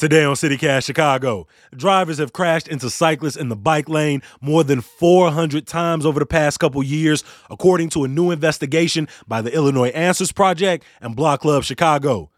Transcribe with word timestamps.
Today 0.00 0.24
on 0.24 0.34
CityCast 0.34 0.86
Chicago, 0.86 1.46
drivers 1.76 2.16
have 2.16 2.32
crashed 2.32 2.66
into 2.68 2.88
cyclists 2.88 3.36
in 3.36 3.50
the 3.50 3.54
bike 3.54 3.86
lane 3.86 4.22
more 4.40 4.64
than 4.64 4.80
400 4.80 5.66
times 5.66 6.06
over 6.06 6.18
the 6.18 6.24
past 6.24 6.58
couple 6.58 6.82
years, 6.82 7.22
according 7.50 7.90
to 7.90 8.04
a 8.04 8.08
new 8.08 8.30
investigation 8.30 9.08
by 9.28 9.42
the 9.42 9.54
Illinois 9.54 9.90
Answers 9.90 10.32
Project 10.32 10.86
and 11.02 11.14
Block 11.14 11.42
Club 11.42 11.64
Chicago. 11.64 12.30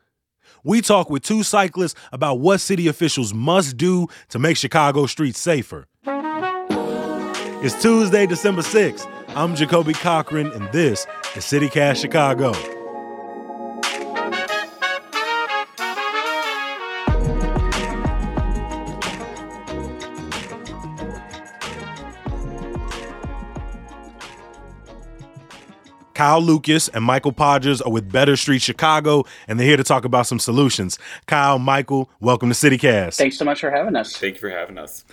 We 0.64 0.80
talk 0.80 1.08
with 1.08 1.22
two 1.22 1.44
cyclists 1.44 1.94
about 2.10 2.40
what 2.40 2.58
city 2.58 2.88
officials 2.88 3.32
must 3.32 3.76
do 3.76 4.08
to 4.30 4.40
make 4.40 4.56
Chicago 4.56 5.06
streets 5.06 5.38
safer. 5.38 5.86
It's 7.64 7.80
Tuesday, 7.80 8.26
December 8.26 8.62
6th. 8.62 9.08
I'm 9.36 9.54
Jacoby 9.54 9.92
Cochran, 9.92 10.50
and 10.50 10.68
this 10.72 11.06
is 11.36 11.44
CityCast 11.44 12.00
Chicago. 12.00 12.81
Kyle 26.22 26.40
Lucas 26.40 26.86
and 26.86 27.02
Michael 27.02 27.32
Podgers 27.32 27.84
are 27.84 27.90
with 27.90 28.12
Better 28.12 28.36
Street 28.36 28.62
Chicago, 28.62 29.24
and 29.48 29.58
they're 29.58 29.66
here 29.66 29.76
to 29.76 29.82
talk 29.82 30.04
about 30.04 30.24
some 30.24 30.38
solutions. 30.38 30.96
Kyle, 31.26 31.58
Michael, 31.58 32.08
welcome 32.20 32.48
to 32.48 32.54
CityCast. 32.54 33.16
Thanks 33.16 33.36
so 33.36 33.44
much 33.44 33.60
for 33.60 33.72
having 33.72 33.96
us. 33.96 34.16
Thank 34.16 34.34
you 34.34 34.40
for 34.40 34.48
having 34.48 34.78
us. 34.78 35.04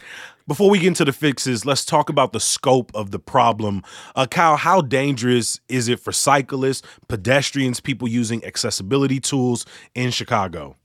Before 0.47 0.69
we 0.69 0.77
get 0.77 0.89
into 0.89 1.05
the 1.05 1.11
fixes, 1.11 1.65
let's 1.65 1.83
talk 1.83 2.09
about 2.09 2.31
the 2.31 2.39
scope 2.39 2.91
of 2.93 3.09
the 3.09 3.17
problem. 3.17 3.81
Uh, 4.15 4.27
Kyle, 4.27 4.55
how 4.55 4.81
dangerous 4.81 5.59
is 5.67 5.87
it 5.87 5.99
for 5.99 6.11
cyclists, 6.11 6.83
pedestrians, 7.07 7.80
people 7.80 8.07
using 8.07 8.45
accessibility 8.45 9.19
tools 9.19 9.65
in 9.95 10.11
Chicago? 10.11 10.75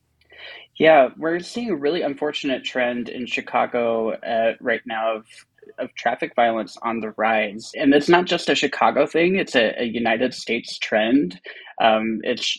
Yeah, 0.77 1.11
we're 1.19 1.41
seeing 1.41 1.69
a 1.69 1.77
really 1.77 2.01
unfortunate 2.01 2.65
trend 2.65 3.11
in 3.11 3.27
Chicago 3.27 4.13
uh, 4.13 4.55
right 4.59 4.81
now 4.87 5.17
of 5.17 5.27
of 5.79 5.95
traffic 5.95 6.33
violence 6.35 6.77
on 6.83 7.01
the 7.01 7.13
rise. 7.17 7.73
And 7.77 7.95
it's 7.95 8.09
not 8.09 8.27
just 8.27 8.49
a 8.49 8.55
Chicago 8.55 9.07
thing, 9.07 9.37
it's 9.37 9.55
a, 9.55 9.75
a 9.81 9.85
United 9.85 10.35
States 10.35 10.79
trend. 10.79 11.41
Um, 11.81 12.21
it's 12.23 12.59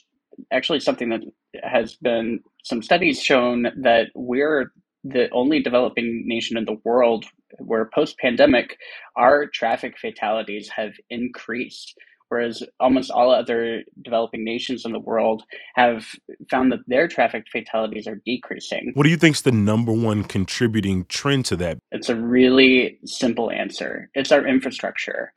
actually 0.52 0.80
something 0.80 1.09
that 1.09 1.22
has 1.64 1.95
been 1.95 2.39
some 2.64 2.81
studies 2.81 3.22
shown 3.22 3.67
that 3.81 4.08
we're 4.16 4.72
the 5.03 5.30
only 5.31 5.61
developing 5.61 6.23
nation 6.26 6.58
in 6.58 6.66
the 6.66 6.80
world 6.83 7.26
where 7.59 7.89
post 7.94 8.17
pandemic 8.17 8.78
our 9.16 9.45
traffic 9.45 9.95
fatalities 10.00 10.67
have 10.76 10.94
increased 11.09 11.94
whereas 12.30 12.64
almost 12.80 13.12
all 13.12 13.31
other 13.31 13.84
developing 14.02 14.44
nations 14.44 14.86
in 14.86 14.92
the 14.92 15.00
world 15.00 15.44
have 15.76 16.06
found 16.50 16.72
that 16.72 16.80
their 16.88 17.08
traffic 17.08 17.45
fatalities 17.52 18.08
are 18.08 18.22
decreasing. 18.26 18.92
What 18.94 19.04
do 19.04 19.09
you 19.09 19.17
think 19.17 19.36
is 19.36 19.42
the 19.42 19.52
number 19.52 19.92
one 19.92 20.23
contributing 20.23 21.06
trend 21.06 21.45
to 21.45 21.56
that? 21.58 21.78
It's 21.92 22.09
a 22.09 22.16
really 22.16 23.00
simple 23.06 23.52
answer. 23.52 24.10
It's 24.14 24.32
our 24.32 24.45
infrastructure. 24.45 25.33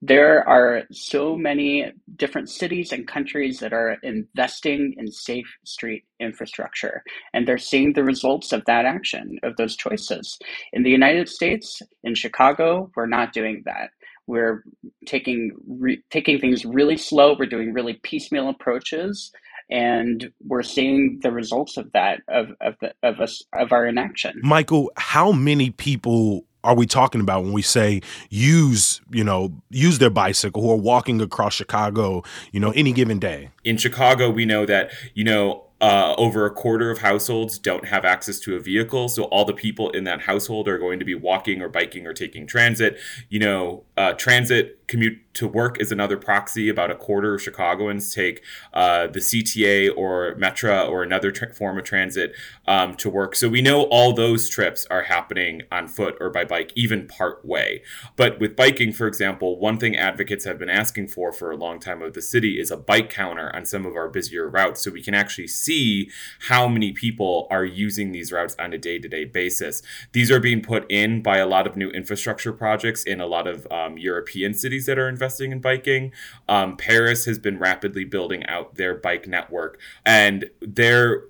There 0.00 0.48
are 0.48 0.84
so 0.92 1.36
many 1.36 1.90
different 2.14 2.48
cities 2.48 2.92
and 2.92 3.08
countries 3.08 3.58
that 3.58 3.72
are 3.72 3.96
investing 4.04 4.94
in 4.96 5.10
safe 5.10 5.48
street 5.64 6.04
infrastructure, 6.20 7.02
and 7.34 7.48
they're 7.48 7.58
seeing 7.58 7.92
the 7.92 8.04
results 8.04 8.52
of 8.52 8.64
that 8.66 8.84
action, 8.84 9.40
of 9.42 9.56
those 9.56 9.76
choices. 9.76 10.38
In 10.72 10.84
the 10.84 10.90
United 10.90 11.28
States, 11.28 11.82
in 12.04 12.14
Chicago, 12.14 12.92
we're 12.94 13.06
not 13.06 13.32
doing 13.32 13.62
that. 13.64 13.90
We're 14.28 14.62
taking 15.06 15.52
re- 15.66 16.02
taking 16.10 16.38
things 16.38 16.64
really 16.64 16.96
slow. 16.96 17.34
We're 17.38 17.46
doing 17.46 17.72
really 17.72 17.94
piecemeal 17.94 18.48
approaches, 18.48 19.32
and 19.70 20.30
we're 20.46 20.62
seeing 20.62 21.18
the 21.22 21.32
results 21.32 21.76
of 21.76 21.90
that 21.92 22.20
of 22.28 22.50
of 22.60 22.74
the, 22.80 22.94
of 23.02 23.20
us 23.20 23.42
of 23.52 23.72
our 23.72 23.86
inaction. 23.86 24.40
Michael, 24.44 24.92
how 24.96 25.32
many 25.32 25.70
people 25.70 26.44
are 26.64 26.74
we 26.74 26.86
talking 26.86 27.20
about 27.20 27.44
when 27.44 27.52
we 27.52 27.62
say 27.62 28.00
use 28.30 29.00
you 29.10 29.24
know 29.24 29.52
use 29.70 29.98
their 29.98 30.10
bicycle 30.10 30.68
or 30.68 30.78
walking 30.78 31.20
across 31.20 31.54
chicago 31.54 32.22
you 32.52 32.58
know 32.58 32.72
any 32.72 32.92
given 32.92 33.18
day 33.20 33.48
in 33.64 33.76
chicago 33.76 34.28
we 34.28 34.44
know 34.44 34.66
that 34.66 34.90
you 35.14 35.22
know 35.22 35.67
uh, 35.80 36.14
over 36.18 36.44
a 36.44 36.50
quarter 36.50 36.90
of 36.90 36.98
households 36.98 37.58
don't 37.58 37.86
have 37.86 38.04
access 38.04 38.40
to 38.40 38.56
a 38.56 38.60
vehicle. 38.60 39.08
So 39.08 39.24
all 39.24 39.44
the 39.44 39.52
people 39.52 39.90
in 39.90 40.04
that 40.04 40.22
household 40.22 40.66
are 40.68 40.78
going 40.78 40.98
to 40.98 41.04
be 41.04 41.14
walking 41.14 41.62
or 41.62 41.68
biking 41.68 42.06
or 42.06 42.12
taking 42.12 42.46
transit. 42.46 42.98
You 43.28 43.38
know, 43.38 43.84
uh, 43.96 44.14
transit 44.14 44.77
commute 44.88 45.18
to 45.34 45.46
work 45.46 45.80
is 45.80 45.92
another 45.92 46.16
proxy. 46.16 46.68
About 46.68 46.90
a 46.90 46.96
quarter 46.96 47.34
of 47.34 47.42
Chicagoans 47.42 48.12
take 48.12 48.42
uh, 48.72 49.06
the 49.06 49.20
CTA 49.20 49.96
or 49.96 50.34
Metra 50.34 50.88
or 50.88 51.02
another 51.02 51.32
form 51.54 51.78
of 51.78 51.84
transit 51.84 52.32
um, 52.66 52.94
to 52.94 53.08
work. 53.08 53.36
So 53.36 53.48
we 53.48 53.62
know 53.62 53.82
all 53.82 54.12
those 54.12 54.48
trips 54.48 54.86
are 54.90 55.02
happening 55.02 55.62
on 55.70 55.86
foot 55.86 56.16
or 56.20 56.30
by 56.30 56.44
bike, 56.44 56.72
even 56.74 57.06
part 57.06 57.44
way. 57.44 57.82
But 58.16 58.40
with 58.40 58.56
biking, 58.56 58.92
for 58.92 59.06
example, 59.06 59.60
one 59.60 59.78
thing 59.78 59.94
advocates 59.94 60.44
have 60.44 60.58
been 60.58 60.70
asking 60.70 61.08
for 61.08 61.32
for 61.32 61.50
a 61.52 61.56
long 61.56 61.78
time 61.78 62.02
of 62.02 62.14
the 62.14 62.22
city 62.22 62.58
is 62.58 62.70
a 62.70 62.76
bike 62.76 63.10
counter 63.10 63.54
on 63.54 63.64
some 63.66 63.86
of 63.86 63.94
our 63.94 64.08
busier 64.08 64.48
routes 64.48 64.82
so 64.82 64.90
we 64.90 65.02
can 65.02 65.14
actually 65.14 65.46
see 65.46 66.10
how 66.48 66.66
many 66.66 66.92
people 66.92 67.46
are 67.50 67.64
using 67.64 68.10
these 68.10 68.32
routes 68.32 68.56
on 68.58 68.72
a 68.72 68.78
day 68.78 68.98
to 68.98 69.08
day 69.08 69.24
basis. 69.24 69.82
These 70.12 70.30
are 70.30 70.40
being 70.40 70.62
put 70.62 70.90
in 70.90 71.22
by 71.22 71.38
a 71.38 71.46
lot 71.46 71.66
of 71.66 71.76
new 71.76 71.90
infrastructure 71.90 72.52
projects 72.52 73.04
in 73.04 73.20
a 73.20 73.26
lot 73.26 73.46
of 73.46 73.70
um, 73.70 73.98
European 73.98 74.54
cities 74.54 74.77
that 74.86 74.98
are 74.98 75.08
investing 75.08 75.52
in 75.52 75.60
biking. 75.60 76.12
Um, 76.48 76.76
Paris 76.76 77.24
has 77.24 77.38
been 77.38 77.58
rapidly 77.58 78.04
building 78.04 78.44
out 78.46 78.76
their 78.76 78.94
bike 78.94 79.26
network, 79.26 79.78
and 80.04 80.50
there, 80.60 81.24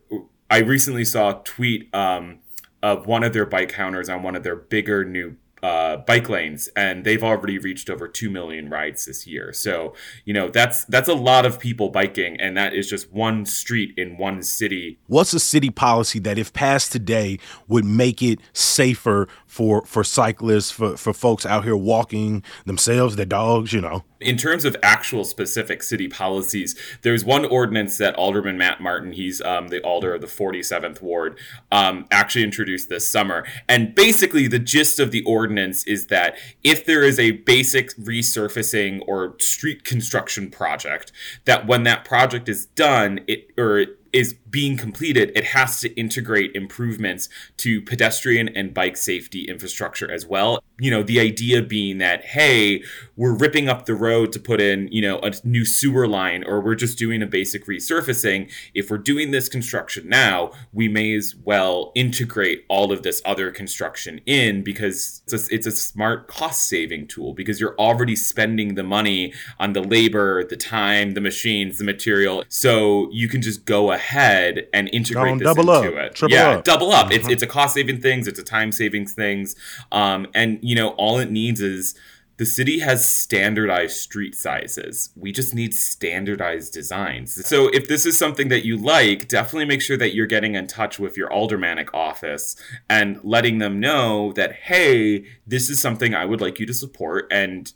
I 0.50 0.58
recently 0.58 1.04
saw 1.04 1.40
a 1.40 1.42
tweet 1.44 1.92
um, 1.94 2.38
of 2.82 3.06
one 3.06 3.24
of 3.24 3.32
their 3.32 3.46
bike 3.46 3.70
counters 3.70 4.08
on 4.08 4.22
one 4.22 4.36
of 4.36 4.42
their 4.42 4.56
bigger 4.56 5.04
new 5.04 5.36
uh, 5.62 5.96
bike 5.98 6.28
lanes, 6.28 6.68
and 6.76 7.04
they've 7.04 7.22
already 7.22 7.58
reached 7.58 7.90
over 7.90 8.06
two 8.06 8.30
million 8.30 8.68
rides 8.68 9.06
this 9.06 9.26
year. 9.26 9.52
So 9.52 9.94
you 10.24 10.32
know 10.32 10.48
that's 10.48 10.84
that's 10.84 11.08
a 11.08 11.14
lot 11.14 11.46
of 11.46 11.58
people 11.58 11.88
biking, 11.88 12.40
and 12.40 12.56
that 12.56 12.74
is 12.74 12.88
just 12.88 13.12
one 13.12 13.44
street 13.46 13.94
in 13.96 14.16
one 14.16 14.42
city. 14.42 14.98
What's 15.06 15.32
a 15.32 15.40
city 15.40 15.70
policy 15.70 16.18
that, 16.20 16.38
if 16.38 16.52
passed 16.52 16.92
today, 16.92 17.38
would 17.66 17.84
make 17.84 18.22
it 18.22 18.40
safer 18.52 19.28
for 19.48 19.84
for 19.86 20.04
cyclists, 20.04 20.70
for 20.70 20.96
for 20.96 21.12
folks 21.12 21.44
out 21.44 21.64
here 21.64 21.76
walking 21.76 22.44
themselves, 22.66 23.16
their 23.16 23.26
dogs, 23.26 23.72
you 23.72 23.80
know? 23.80 24.04
In 24.20 24.36
terms 24.36 24.64
of 24.64 24.76
actual 24.82 25.24
specific 25.24 25.82
city 25.82 26.06
policies, 26.06 26.78
there's 27.02 27.24
one 27.24 27.44
ordinance 27.44 27.98
that 27.98 28.14
Alderman 28.16 28.58
Matt 28.58 28.80
Martin, 28.80 29.12
he's 29.12 29.40
um, 29.40 29.68
the 29.68 29.80
alder 29.82 30.14
of 30.14 30.20
the 30.20 30.26
47th 30.26 31.00
ward, 31.00 31.38
um, 31.72 32.04
actually 32.10 32.44
introduced 32.44 32.88
this 32.88 33.08
summer. 33.10 33.46
And 33.68 33.94
basically, 33.94 34.46
the 34.46 34.58
gist 34.58 35.00
of 35.00 35.12
the 35.12 35.22
ordinance 35.24 35.86
is 35.86 36.08
that 36.08 36.36
if 36.62 36.84
there 36.84 37.02
is 37.02 37.18
a 37.18 37.32
basic 37.32 37.96
resurfacing 37.96 39.02
or 39.06 39.34
street 39.40 39.84
construction 39.84 40.50
project, 40.50 41.10
that 41.46 41.66
when 41.66 41.84
that 41.84 42.04
project 42.04 42.48
is 42.48 42.66
done, 42.66 43.20
it 43.26 43.50
or 43.56 43.78
it 43.78 43.98
is 44.12 44.34
being 44.50 44.76
completed, 44.76 45.32
it 45.34 45.44
has 45.44 45.80
to 45.80 45.88
integrate 45.94 46.54
improvements 46.54 47.28
to 47.58 47.82
pedestrian 47.82 48.48
and 48.48 48.72
bike 48.72 48.96
safety 48.96 49.44
infrastructure 49.44 50.10
as 50.10 50.26
well. 50.26 50.62
You 50.78 50.90
know, 50.90 51.02
the 51.02 51.18
idea 51.18 51.62
being 51.62 51.98
that, 51.98 52.24
hey, 52.24 52.82
we're 53.16 53.34
ripping 53.34 53.68
up 53.68 53.86
the 53.86 53.94
road 53.94 54.32
to 54.32 54.40
put 54.40 54.60
in, 54.60 54.88
you 54.88 55.02
know, 55.02 55.18
a 55.20 55.32
new 55.44 55.64
sewer 55.64 56.06
line, 56.06 56.44
or 56.44 56.60
we're 56.60 56.76
just 56.76 56.98
doing 56.98 57.22
a 57.22 57.26
basic 57.26 57.66
resurfacing. 57.66 58.50
If 58.74 58.90
we're 58.90 58.98
doing 58.98 59.32
this 59.32 59.48
construction 59.48 60.08
now, 60.08 60.52
we 60.72 60.88
may 60.88 61.14
as 61.14 61.34
well 61.34 61.90
integrate 61.94 62.64
all 62.68 62.92
of 62.92 63.02
this 63.02 63.20
other 63.24 63.50
construction 63.50 64.20
in 64.24 64.62
because 64.62 65.22
it's 65.26 65.50
a, 65.50 65.54
it's 65.54 65.66
a 65.66 65.72
smart 65.72 66.28
cost 66.28 66.68
saving 66.68 67.08
tool 67.08 67.34
because 67.34 67.60
you're 67.60 67.76
already 67.76 68.14
spending 68.14 68.76
the 68.76 68.84
money 68.84 69.34
on 69.58 69.72
the 69.72 69.82
labor, 69.82 70.44
the 70.44 70.56
time, 70.56 71.14
the 71.14 71.20
machines, 71.20 71.78
the 71.78 71.84
material. 71.84 72.44
So 72.48 73.10
you 73.10 73.28
can 73.28 73.42
just 73.42 73.64
go 73.64 73.90
ahead 73.90 74.37
and 74.72 74.88
integrate 74.92 75.38
this 75.38 75.46
double 75.46 75.70
into 75.74 75.96
up, 75.98 76.04
it. 76.06 76.14
triple 76.14 76.36
yeah, 76.36 76.50
up. 76.50 76.64
double 76.64 76.90
up. 76.92 77.10
It's 77.12 77.24
Uh-huh. 77.24 77.32
it's 77.32 77.42
a 77.42 77.46
cost 77.46 77.74
saving 77.74 78.00
things. 78.00 78.26
It's 78.28 78.38
a 78.38 78.44
time 78.44 78.72
savings 78.72 79.12
things. 79.14 79.54
Um, 79.92 80.26
and 80.34 80.58
you 80.62 80.74
know 80.74 80.90
all 80.90 81.18
it 81.18 81.30
needs 81.30 81.60
is 81.60 81.94
the 82.38 82.46
city 82.46 82.78
has 82.78 83.04
standardized 83.04 83.96
street 83.96 84.32
sizes. 84.32 85.10
We 85.16 85.32
just 85.32 85.56
need 85.56 85.74
standardized 85.74 86.72
designs. 86.72 87.44
So 87.46 87.66
if 87.68 87.88
this 87.88 88.06
is 88.06 88.16
something 88.16 88.46
that 88.48 88.64
you 88.64 88.76
like, 88.76 89.26
definitely 89.26 89.64
make 89.64 89.82
sure 89.82 89.96
that 89.96 90.14
you're 90.14 90.26
getting 90.28 90.54
in 90.54 90.68
touch 90.68 91.00
with 91.00 91.16
your 91.16 91.32
aldermanic 91.32 91.92
office 91.92 92.54
and 92.88 93.18
letting 93.24 93.58
them 93.58 93.80
know 93.80 94.30
that, 94.34 94.52
hey, 94.52 95.24
this 95.48 95.68
is 95.68 95.80
something 95.80 96.14
I 96.14 96.26
would 96.26 96.40
like 96.40 96.60
you 96.60 96.66
to 96.66 96.74
support 96.74 97.26
and 97.32 97.72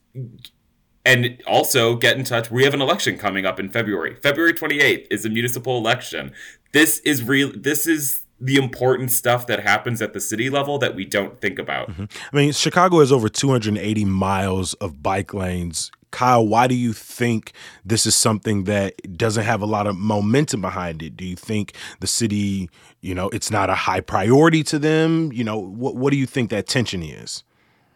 and 1.05 1.43
also 1.47 1.97
get 1.97 2.17
in 2.17 2.25
touch. 2.25 2.51
We 2.51 2.65
have 2.65 2.75
an 2.75 2.81
election 2.81 3.19
coming 3.19 3.45
up 3.45 3.59
in 3.59 3.69
February. 3.71 4.15
February 4.17 4.55
28th 4.55 5.07
is 5.11 5.25
a 5.25 5.31
municipal 5.31 5.77
election. 5.77 6.33
This 6.73 7.01
is 7.01 7.23
real 7.23 7.53
this 7.55 7.87
is 7.87 8.23
the 8.41 8.57
important 8.57 9.13
stuff 9.13 9.47
that 9.47 9.61
happens 9.61 10.03
at 10.03 10.13
the 10.15 10.21
city 10.21 10.51
level 10.51 10.77
that 10.79 10.97
we 10.97 11.05
don't 11.05 11.41
think 11.41 11.61
about. 11.61 11.91
Mm-hmm. 11.91 12.05
I 12.33 12.37
mean, 12.37 12.53
Chicago 12.53 12.99
has 12.99 13.13
over 13.13 13.29
280 13.29 14.05
miles 14.05 14.75
of 14.75 15.01
bike 15.01 15.33
lanes. 15.33 15.93
Kyle, 16.11 16.47
why 16.47 16.67
do 16.67 16.75
you 16.75 16.93
think 16.93 17.53
this 17.85 18.05
is 18.05 18.15
something 18.15 18.65
that 18.65 19.17
doesn't 19.17 19.45
have 19.45 19.63
a 19.63 19.67
lot 19.67 19.87
of 19.87 19.97
momentum 19.97 20.61
behind 20.61 21.03
it? 21.03 21.17
Do 21.17 21.25
you 21.25 21.37
think 21.37 21.75
the 22.01 22.07
city, 22.07 22.69
you 23.01 23.15
know, 23.15 23.29
it's 23.31 23.51
not 23.51 23.71
a 23.71 23.75
high 23.75 24.01
priority 24.01 24.63
to 24.65 24.79
them? 24.79 25.33
You 25.33 25.45
know, 25.45 25.57
what 25.57 25.97
what 25.97 26.11
do 26.11 26.19
you 26.19 26.27
think 26.27 26.51
that 26.51 26.67
tension 26.67 27.03
is? 27.03 27.45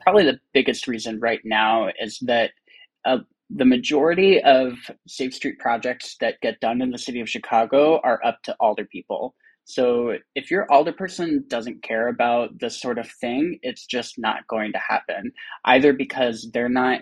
Probably 0.01 0.25
the 0.25 0.39
biggest 0.55 0.87
reason 0.87 1.19
right 1.19 1.41
now 1.45 1.91
is 2.01 2.19
that 2.21 2.53
uh, 3.07 3.19
the 3.49 3.65
majority 3.65 4.43
of 4.43 4.73
Safe 5.07 5.33
Street 5.33 5.59
projects 5.59 6.17
that 6.21 6.41
get 6.43 6.61
done 6.61 6.83
in 6.83 6.91
the 6.91 6.99
city 6.99 7.21
of 7.21 7.29
Chicago 7.29 8.01
are 8.03 8.21
up 8.25 8.43
to 8.43 8.57
alder 8.59 8.85
people. 8.85 9.35
So 9.65 10.17
if 10.35 10.51
your 10.51 10.67
alderperson 10.69 11.49
doesn't 11.49 11.83
care 11.83 12.09
about 12.09 12.59
this 12.61 12.81
sort 12.81 12.99
of 12.99 13.11
thing, 13.21 13.59
it's 13.63 13.87
just 13.87 14.15
not 14.19 14.47
going 14.49 14.73
to 14.73 14.79
happen. 14.79 15.33
Either 15.65 15.93
because 15.93 16.49
they're 16.53 16.69
not 16.69 17.01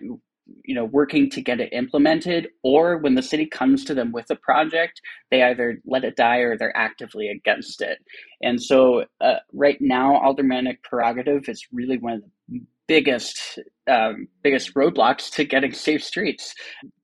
you 0.62 0.74
know 0.74 0.84
working 0.84 1.30
to 1.30 1.40
get 1.40 1.60
it 1.60 1.72
implemented 1.72 2.48
or 2.62 2.98
when 2.98 3.14
the 3.14 3.22
city 3.22 3.46
comes 3.46 3.82
to 3.82 3.94
them 3.94 4.12
with 4.12 4.28
a 4.30 4.36
project 4.36 5.00
they 5.30 5.42
either 5.42 5.80
let 5.86 6.04
it 6.04 6.16
die 6.16 6.38
or 6.38 6.54
they're 6.54 6.76
actively 6.76 7.28
against 7.28 7.80
it 7.80 7.96
and 8.42 8.62
so 8.62 9.06
uh, 9.22 9.36
right 9.54 9.78
now 9.80 10.20
aldermanic 10.22 10.82
prerogative 10.82 11.48
is 11.48 11.66
really 11.72 11.96
one 11.96 12.12
of 12.12 12.22
the 12.50 12.60
biggest 12.86 13.58
um, 13.88 14.28
biggest 14.42 14.74
roadblocks 14.74 15.30
to 15.30 15.44
getting 15.44 15.72
safe 15.72 16.02
streets 16.02 16.54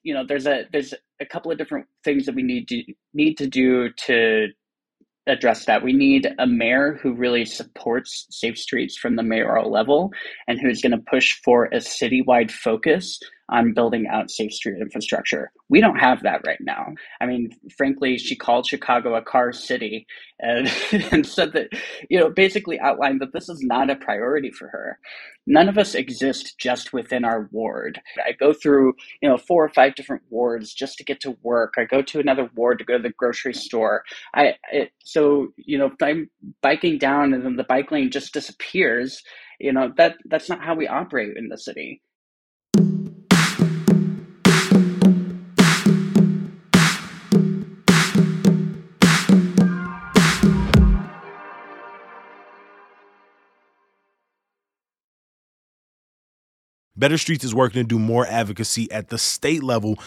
you 0.02 0.14
know 0.14 0.24
there's 0.26 0.46
a 0.46 0.64
there's 0.72 0.94
a 1.20 1.26
couple 1.26 1.52
of 1.52 1.58
different 1.58 1.86
things 2.04 2.26
that 2.26 2.34
we 2.34 2.42
need 2.42 2.66
to 2.68 2.82
need 3.12 3.36
to 3.36 3.46
do 3.46 3.90
to 4.06 4.48
address 5.26 5.64
that. 5.66 5.82
We 5.82 5.92
need 5.92 6.28
a 6.38 6.46
mayor 6.46 6.98
who 7.02 7.12
really 7.14 7.44
supports 7.44 8.26
safe 8.30 8.58
streets 8.58 8.96
from 8.96 9.16
the 9.16 9.22
mayoral 9.22 9.70
level 9.70 10.10
and 10.48 10.58
who's 10.60 10.82
going 10.82 10.92
to 10.92 11.04
push 11.10 11.40
for 11.44 11.66
a 11.66 11.76
citywide 11.76 12.50
focus 12.50 13.18
on 13.50 13.74
building 13.74 14.06
out 14.06 14.30
safe 14.30 14.52
street 14.52 14.80
infrastructure. 14.80 15.52
We 15.68 15.80
don't 15.80 15.98
have 15.98 16.22
that 16.22 16.42
right 16.46 16.60
now. 16.60 16.94
I 17.20 17.26
mean, 17.26 17.50
frankly, 17.76 18.16
she 18.16 18.36
called 18.36 18.66
Chicago 18.66 19.14
a 19.16 19.22
car 19.22 19.52
city 19.52 20.06
and, 20.38 20.72
and 21.10 21.26
said 21.26 21.52
that, 21.52 21.68
you 22.08 22.18
know, 22.18 22.30
basically 22.30 22.78
outlined 22.78 23.20
that 23.20 23.32
this 23.32 23.48
is 23.48 23.60
not 23.62 23.90
a 23.90 23.96
priority 23.96 24.50
for 24.50 24.68
her. 24.68 24.98
None 25.46 25.68
of 25.68 25.78
us 25.78 25.94
exist 25.94 26.58
just 26.58 26.92
within 26.92 27.24
our 27.24 27.48
ward. 27.50 28.00
I 28.24 28.32
go 28.32 28.52
through, 28.52 28.94
you 29.20 29.28
know, 29.28 29.36
four 29.36 29.64
or 29.64 29.70
five 29.70 29.96
different 29.96 30.22
wards 30.30 30.72
just 30.72 30.96
to 30.98 31.04
get 31.04 31.20
to 31.22 31.36
work. 31.42 31.74
I 31.76 31.84
go 31.84 32.02
to 32.02 32.20
another 32.20 32.48
ward 32.54 32.78
to 32.78 32.84
go 32.84 32.98
to 32.98 33.02
the 33.02 33.10
grocery 33.10 33.54
store. 33.54 34.04
I 34.34 34.54
it, 34.70 34.92
so, 35.02 35.48
you 35.56 35.76
know, 35.76 35.86
if 35.86 36.02
I'm 36.02 36.30
biking 36.62 36.98
down 36.98 37.34
and 37.34 37.44
then 37.44 37.56
the 37.56 37.64
bike 37.64 37.90
lane 37.90 38.10
just 38.10 38.32
disappears, 38.32 39.22
you 39.58 39.72
know, 39.72 39.92
that 39.96 40.16
that's 40.26 40.48
not 40.48 40.62
how 40.62 40.74
we 40.74 40.86
operate 40.86 41.36
in 41.36 41.48
the 41.48 41.58
city. 41.58 42.00
Better 57.00 57.18
Streets 57.18 57.44
is 57.44 57.54
working 57.54 57.82
to 57.82 57.88
do 57.88 57.98
more 57.98 58.26
advocacy 58.26 58.90
at 58.92 59.08
the 59.08 59.18
state 59.18 59.64
level. 59.64 59.98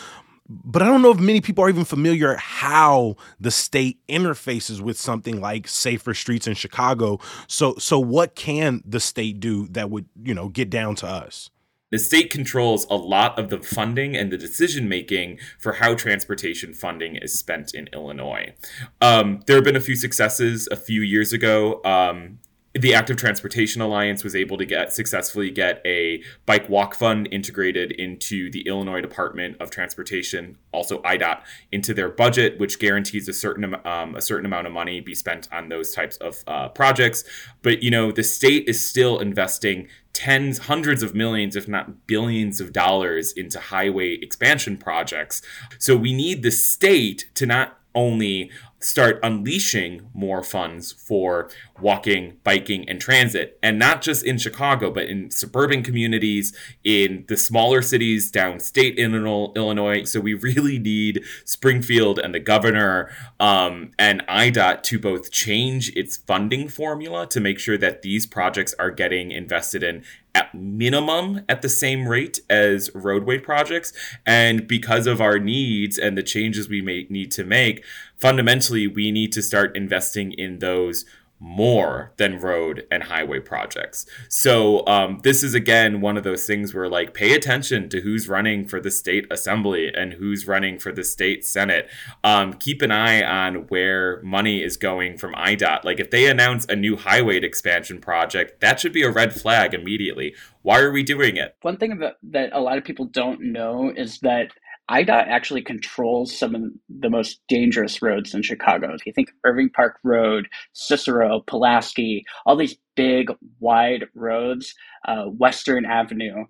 But 0.47 0.81
I 0.81 0.85
don't 0.85 1.01
know 1.01 1.11
if 1.11 1.19
many 1.19 1.41
people 1.41 1.63
are 1.63 1.69
even 1.69 1.85
familiar 1.85 2.35
how 2.35 3.15
the 3.39 3.49
state 3.51 3.99
interfaces 4.07 4.81
with 4.81 4.97
something 4.97 5.41
like 5.41 5.67
safer 5.67 6.13
streets 6.13 6.47
in 6.47 6.53
Chicago. 6.53 7.19
So 7.47 7.75
so 7.77 7.99
what 7.99 8.35
can 8.35 8.83
the 8.85 8.99
state 8.99 9.39
do 9.39 9.67
that 9.69 9.89
would, 9.89 10.05
you 10.21 10.33
know, 10.33 10.49
get 10.49 10.69
down 10.69 10.95
to 10.95 11.07
us? 11.07 11.49
The 11.91 11.99
state 11.99 12.31
controls 12.31 12.87
a 12.89 12.95
lot 12.95 13.37
of 13.37 13.49
the 13.49 13.59
funding 13.59 14.15
and 14.15 14.31
the 14.31 14.37
decision 14.37 14.89
making 14.89 15.37
for 15.59 15.73
how 15.73 15.93
transportation 15.93 16.73
funding 16.73 17.15
is 17.17 17.37
spent 17.37 17.75
in 17.75 17.87
Illinois. 17.93 18.55
Um, 18.99 19.41
there 19.45 19.57
have 19.57 19.63
been 19.63 19.75
a 19.75 19.79
few 19.79 19.95
successes 19.95 20.67
a 20.71 20.75
few 20.75 21.01
years 21.01 21.33
ago. 21.33 21.81
Um, 21.85 22.39
the 22.73 22.95
Active 22.95 23.17
Transportation 23.17 23.81
Alliance 23.81 24.23
was 24.23 24.35
able 24.35 24.57
to 24.57 24.65
get 24.65 24.91
successfully 24.91 25.51
get 25.51 25.79
a 25.85 26.23
bike 26.47 26.67
walk 26.69 26.95
fund 26.95 27.27
integrated 27.31 27.91
into 27.91 28.49
the 28.49 28.61
Illinois 28.61 28.99
Department 28.99 29.57
of 29.59 29.69
Transportation, 29.69 30.57
also 30.71 30.99
IDOT, 31.03 31.41
into 31.71 31.93
their 31.93 32.09
budget, 32.09 32.59
which 32.59 32.79
guarantees 32.79 33.27
a 33.27 33.33
certain 33.33 33.75
um, 33.85 34.15
a 34.15 34.21
certain 34.21 34.45
amount 34.45 34.65
of 34.65 34.73
money 34.73 35.01
be 35.01 35.13
spent 35.13 35.47
on 35.51 35.69
those 35.69 35.93
types 35.93 36.17
of 36.17 36.43
uh, 36.47 36.69
projects. 36.69 37.23
But 37.61 37.83
you 37.83 37.91
know, 37.91 38.11
the 38.11 38.23
state 38.23 38.67
is 38.67 38.89
still 38.89 39.19
investing 39.19 39.87
tens, 40.13 40.59
hundreds 40.59 41.03
of 41.03 41.13
millions, 41.13 41.55
if 41.55 41.67
not 41.67 42.07
billions 42.07 42.59
of 42.59 42.73
dollars 42.73 43.33
into 43.33 43.59
highway 43.59 44.13
expansion 44.15 44.77
projects. 44.77 45.43
So 45.77 45.95
we 45.95 46.13
need 46.13 46.41
the 46.41 46.51
state 46.51 47.29
to 47.35 47.45
not 47.45 47.79
only 47.95 48.51
start 48.83 49.19
unleashing 49.23 50.09
more 50.13 50.43
funds 50.43 50.91
for 50.91 51.49
walking, 51.79 52.37
biking, 52.43 52.87
and 52.89 52.99
transit. 52.99 53.57
And 53.63 53.79
not 53.79 54.01
just 54.01 54.23
in 54.25 54.37
Chicago, 54.37 54.91
but 54.91 55.05
in 55.05 55.31
suburban 55.31 55.83
communities, 55.83 56.55
in 56.83 57.25
the 57.27 57.37
smaller 57.37 57.81
cities 57.81 58.31
downstate 58.31 58.95
in 58.95 59.15
Illinois. 59.15 60.03
So 60.03 60.19
we 60.19 60.33
really 60.33 60.79
need 60.79 61.23
Springfield 61.45 62.19
and 62.19 62.33
the 62.33 62.39
governor 62.39 63.09
um, 63.39 63.91
and 63.97 64.25
IDOT 64.27 64.83
to 64.83 64.99
both 64.99 65.31
change 65.31 65.95
its 65.95 66.17
funding 66.17 66.67
formula 66.67 67.25
to 67.27 67.39
make 67.39 67.59
sure 67.59 67.77
that 67.77 68.01
these 68.01 68.25
projects 68.27 68.75
are 68.77 68.91
getting 68.91 69.31
invested 69.31 69.83
in 69.83 70.03
at 70.35 70.53
minimum 70.55 71.41
at 71.47 71.61
the 71.61 71.69
same 71.69 72.07
rate 72.07 72.39
as 72.49 72.89
roadway 72.95 73.37
projects. 73.37 73.93
And 74.25 74.67
because 74.67 75.05
of 75.05 75.21
our 75.21 75.37
needs 75.37 75.97
and 75.97 76.17
the 76.17 76.23
changes 76.23 76.67
we 76.67 76.81
may 76.81 77.05
need 77.09 77.31
to 77.33 77.43
make, 77.43 77.83
fundamentally, 78.23 78.87
we 78.87 79.11
need 79.11 79.33
to 79.33 79.41
start 79.41 79.75
investing 79.75 80.31
in 80.31 80.59
those 80.59 81.03
more 81.41 82.13
than 82.15 82.39
road 82.39 82.87
and 82.89 83.03
highway 83.03 83.37
projects. 83.37 84.05
So 84.29 84.87
um, 84.87 85.19
this 85.23 85.43
is 85.43 85.53
again 85.53 85.99
one 85.99 86.15
of 86.15 86.23
those 86.23 86.47
things 86.47 86.73
where 86.73 86.87
like 86.87 87.13
pay 87.13 87.33
attention 87.33 87.89
to 87.89 87.99
who's 87.99 88.29
running 88.29 88.65
for 88.65 88.79
the 88.79 88.89
state 88.89 89.25
assembly 89.29 89.91
and 89.93 90.13
who's 90.13 90.47
running 90.47 90.79
for 90.79 90.93
the 90.93 91.03
state 91.03 91.43
senate. 91.45 91.89
Um, 92.23 92.53
keep 92.53 92.81
an 92.81 92.91
eye 92.91 93.21
on 93.21 93.67
where 93.67 94.21
money 94.21 94.63
is 94.63 94.77
going 94.77 95.17
from 95.17 95.33
IDOT. 95.33 95.83
Like 95.83 95.99
if 95.99 96.09
they 96.09 96.27
announce 96.27 96.65
a 96.67 96.77
new 96.77 96.95
highway 96.95 97.39
expansion 97.39 97.99
project, 97.99 98.61
that 98.61 98.79
should 98.79 98.93
be 98.93 99.03
a 99.03 99.11
red 99.11 99.33
flag 99.33 99.73
immediately. 99.73 100.33
Why 100.61 100.79
are 100.79 100.93
we 100.93 101.03
doing 101.03 101.35
it? 101.35 101.57
One 101.61 101.75
thing 101.75 101.91
about, 101.91 102.13
that 102.23 102.51
a 102.53 102.61
lot 102.61 102.77
of 102.77 102.85
people 102.85 103.03
don't 103.03 103.41
know 103.41 103.91
is 103.93 104.19
that 104.19 104.53
IDOT 104.91 105.27
actually 105.27 105.61
controls 105.61 106.37
some 106.37 106.55
of 106.55 106.61
the 106.89 107.09
most 107.09 107.39
dangerous 107.47 108.01
roads 108.01 108.33
in 108.33 108.43
Chicago. 108.43 108.93
If 108.93 109.05
you 109.05 109.13
think 109.13 109.31
Irving 109.45 109.69
Park 109.69 109.97
Road, 110.03 110.47
Cicero, 110.73 111.41
Pulaski, 111.47 112.25
all 112.45 112.57
these 112.57 112.75
big, 112.95 113.31
wide 113.59 114.05
roads, 114.15 114.73
uh, 115.07 115.25
Western 115.25 115.85
Avenue, 115.85 116.45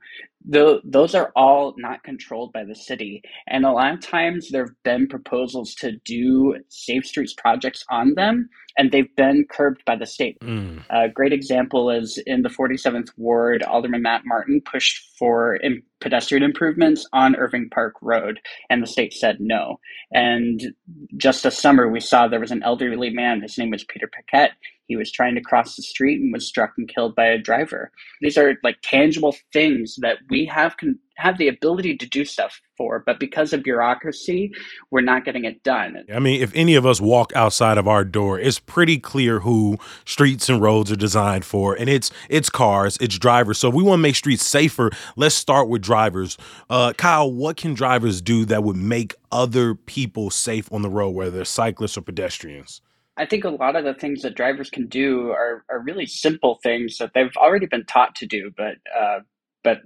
the, 0.46 0.82
those 0.84 1.16
are 1.16 1.32
all 1.36 1.74
not 1.78 2.04
controlled 2.04 2.52
by 2.52 2.66
the 2.66 2.76
city. 2.76 3.22
And 3.48 3.66
a 3.66 3.72
lot 3.72 3.94
of 3.94 4.02
times 4.02 4.50
there 4.50 4.66
have 4.66 4.84
been 4.84 5.08
proposals 5.08 5.74
to 5.76 5.94
do 6.06 6.58
safe 6.68 7.06
streets 7.06 7.34
projects 7.34 7.86
on 7.90 8.14
them, 8.16 8.50
and 8.78 8.92
they've 8.92 9.16
been 9.16 9.46
curbed 9.50 9.84
by 9.86 9.96
the 9.96 10.06
state. 10.06 10.38
Mm. 10.42 10.84
A 10.90 11.08
great 11.08 11.32
example 11.32 11.90
is 11.90 12.18
in 12.26 12.42
the 12.42 12.50
47th 12.50 13.10
Ward, 13.18 13.64
Alderman 13.64 14.02
Matt 14.02 14.24
Martin 14.26 14.62
pushed 14.62 15.18
for 15.18 15.60
pedestrian 16.02 16.44
improvements 16.44 17.08
on 17.14 17.36
Irving 17.36 17.70
Park 17.70 17.94
Road, 18.02 18.40
and 18.70 18.84
the 18.84 18.88
state 18.88 19.14
said 19.14 19.38
no. 19.40 19.80
And 20.12 20.74
just 21.16 21.44
this 21.44 21.58
summer, 21.58 21.88
we 21.88 22.02
saw 22.02 22.28
there 22.28 22.40
was 22.40 22.52
an 22.52 22.64
elderly 22.64 23.12
man, 23.12 23.42
his 23.42 23.58
name 23.58 23.70
was 23.70 23.86
Peter 23.86 24.10
Paquette. 24.14 24.52
He 24.88 24.96
was 24.96 25.12
trying 25.12 25.36
to 25.36 25.42
cross 25.42 25.76
the 25.76 25.84
street 25.84 26.22
and 26.22 26.34
was 26.34 26.48
struck 26.48 26.74
and 26.78 26.88
killed 26.88 27.16
by 27.16 27.26
a 27.26 27.38
driver. 27.38 27.92
These 28.22 28.38
are 28.38 28.56
like 28.64 28.78
tangible 28.82 29.36
things 29.52 29.98
that 30.02 30.18
we 30.30 30.46
have 30.46 30.78
con- 30.78 31.00
have 31.18 31.38
the 31.38 31.48
ability 31.48 31.96
to 31.98 32.08
do 32.08 32.26
stuff 32.26 32.60
for, 32.76 33.04
but 33.06 33.20
because 33.20 33.54
of 33.54 33.64
bureaucracy, 33.64 34.52
we're 34.90 35.02
not 35.02 35.26
getting 35.26 35.46
it 35.46 35.64
done. 35.64 36.04
I 36.14 36.20
mean, 36.20 36.42
if 36.42 36.52
any 36.56 36.76
of 36.76 36.86
us 36.86 37.00
walk 37.00 37.32
outside 37.36 37.78
of 37.78 37.88
our 37.88 38.04
door, 38.04 38.40
it's 38.40 38.60
pretty 38.60 38.98
clear 38.98 39.42
who 39.42 39.78
streets 40.06 40.50
and 40.50 40.62
roads 40.62 40.92
are 40.92 40.96
designed 40.96 41.46
for, 41.46 41.76
and 41.76 41.90
it's 41.90 42.12
it's 42.30 42.50
cars, 42.50 42.98
it's 43.00 43.18
drivers. 43.18 43.60
So 43.60 43.70
if 43.70 43.76
we 43.76 43.84
want 43.84 44.00
to 44.00 44.04
make 44.04 44.16
streets 44.16 44.44
safer, 44.44 44.92
let's 45.16 45.36
start 45.36 45.70
with 45.70 45.82
drivers. 45.82 46.38
Uh, 46.70 46.94
Kyle, 46.94 47.32
what 47.32 47.58
can 47.58 47.74
drivers 47.74 48.22
do 48.22 48.46
that 48.46 48.64
would 48.64 48.78
make 48.78 49.16
other 49.32 49.76
people 49.76 50.30
safe 50.30 50.72
on 50.74 50.82
the 50.82 50.90
road, 50.90 51.12
whether 51.12 51.32
they're 51.32 51.46
cyclists 51.46 51.98
or 51.98 52.02
pedestrians? 52.02 52.82
I 53.18 53.26
think 53.26 53.44
a 53.44 53.50
lot 53.50 53.76
of 53.76 53.86
the 53.86 53.94
things 53.94 54.24
that 54.24 54.36
drivers 54.36 54.70
can 54.70 54.88
do 54.88 55.30
are, 55.32 55.64
are 55.70 55.84
really 55.84 56.06
simple 56.06 56.60
things 56.64 56.98
that 56.98 57.12
they've 57.14 57.36
already 57.38 57.68
been 57.68 57.86
taught 57.86 58.16
to 58.16 58.26
do, 58.26 58.52
but 58.58 58.76
uh, 59.00 59.20
but 59.64 59.80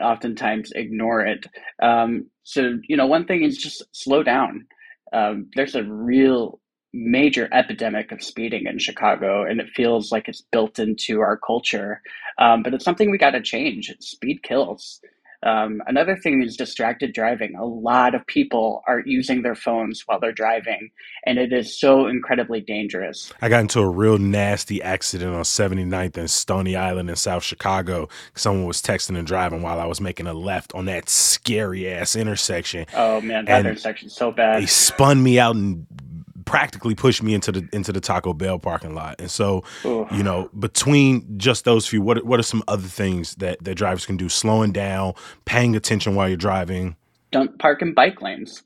oftentimes 0.00 0.72
ignore 0.74 1.20
it. 1.24 1.46
Um, 1.80 2.26
so 2.42 2.78
you 2.88 2.96
know, 2.96 3.06
one 3.06 3.26
thing 3.26 3.42
is 3.44 3.58
just 3.58 3.84
slow 3.92 4.22
down. 4.22 4.66
Um, 5.12 5.48
there's 5.54 5.76
a 5.76 5.84
real 5.84 6.60
major 6.92 7.48
epidemic 7.52 8.12
of 8.12 8.22
speeding 8.22 8.66
in 8.66 8.78
Chicago, 8.78 9.44
and 9.44 9.60
it 9.60 9.70
feels 9.74 10.10
like 10.10 10.28
it's 10.28 10.42
built 10.52 10.78
into 10.78 11.20
our 11.20 11.38
culture. 11.38 12.02
Um, 12.38 12.62
but 12.62 12.74
it's 12.74 12.84
something 12.84 13.10
we 13.10 13.18
got 13.18 13.30
to 13.30 13.42
change. 13.42 13.94
Speed 14.00 14.42
kills. 14.42 15.00
Um, 15.44 15.82
another 15.86 16.16
thing 16.16 16.42
is 16.42 16.56
distracted 16.56 17.12
driving. 17.12 17.56
A 17.56 17.64
lot 17.64 18.14
of 18.14 18.26
people 18.26 18.82
are 18.86 19.02
using 19.04 19.42
their 19.42 19.54
phones 19.54 20.02
while 20.06 20.20
they're 20.20 20.32
driving, 20.32 20.90
and 21.26 21.38
it 21.38 21.52
is 21.52 21.78
so 21.78 22.06
incredibly 22.06 22.60
dangerous. 22.60 23.32
I 23.40 23.48
got 23.48 23.60
into 23.60 23.80
a 23.80 23.88
real 23.88 24.18
nasty 24.18 24.82
accident 24.82 25.34
on 25.34 25.42
79th 25.42 26.16
and 26.16 26.30
Stony 26.30 26.76
Island 26.76 27.10
in 27.10 27.16
South 27.16 27.42
Chicago. 27.42 28.08
Someone 28.34 28.66
was 28.66 28.80
texting 28.80 29.18
and 29.18 29.26
driving 29.26 29.62
while 29.62 29.80
I 29.80 29.86
was 29.86 30.00
making 30.00 30.26
a 30.26 30.34
left 30.34 30.74
on 30.74 30.84
that 30.84 31.08
scary 31.08 31.90
ass 31.90 32.14
intersection. 32.14 32.86
Oh 32.94 33.20
man, 33.20 33.46
that 33.46 33.66
intersection's 33.66 34.14
so 34.14 34.30
bad. 34.30 34.62
They 34.62 34.66
spun 34.66 35.22
me 35.22 35.40
out 35.40 35.56
and 35.56 35.86
practically 36.52 36.94
pushed 36.94 37.22
me 37.22 37.32
into 37.32 37.50
the 37.50 37.66
into 37.72 37.94
the 37.94 38.00
Taco 38.00 38.34
Bell 38.34 38.58
parking 38.58 38.94
lot. 38.94 39.18
And 39.18 39.30
so, 39.30 39.64
Ooh. 39.86 40.06
you 40.12 40.22
know, 40.22 40.50
between 40.58 41.38
just 41.38 41.64
those 41.64 41.86
few, 41.86 42.02
what 42.02 42.26
what 42.26 42.38
are 42.38 42.42
some 42.42 42.62
other 42.68 42.86
things 42.86 43.36
that 43.36 43.64
that 43.64 43.74
drivers 43.74 44.04
can 44.04 44.18
do? 44.18 44.28
Slowing 44.28 44.70
down, 44.70 45.14
paying 45.46 45.74
attention 45.74 46.14
while 46.14 46.28
you're 46.28 46.36
driving. 46.36 46.94
Don't 47.30 47.58
park 47.58 47.80
in 47.80 47.94
bike 47.94 48.20
lanes. 48.20 48.62